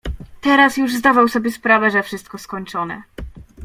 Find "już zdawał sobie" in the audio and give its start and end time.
0.77-1.51